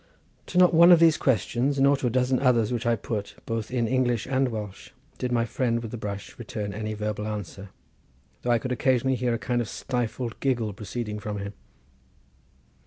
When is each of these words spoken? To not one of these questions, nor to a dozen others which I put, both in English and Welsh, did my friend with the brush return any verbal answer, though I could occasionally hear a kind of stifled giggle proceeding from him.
To 0.47 0.57
not 0.57 0.73
one 0.73 0.91
of 0.91 0.99
these 0.99 1.15
questions, 1.15 1.79
nor 1.79 1.95
to 1.97 2.07
a 2.07 2.09
dozen 2.09 2.39
others 2.39 2.73
which 2.73 2.87
I 2.87 2.95
put, 2.95 3.35
both 3.45 3.69
in 3.69 3.87
English 3.87 4.25
and 4.25 4.47
Welsh, 4.47 4.89
did 5.19 5.31
my 5.31 5.45
friend 5.45 5.79
with 5.79 5.91
the 5.91 5.97
brush 5.97 6.39
return 6.39 6.73
any 6.73 6.95
verbal 6.95 7.27
answer, 7.27 7.69
though 8.41 8.49
I 8.49 8.57
could 8.57 8.71
occasionally 8.71 9.15
hear 9.15 9.35
a 9.35 9.37
kind 9.37 9.61
of 9.61 9.69
stifled 9.69 10.39
giggle 10.39 10.73
proceeding 10.73 11.19
from 11.19 11.37
him. 11.37 11.53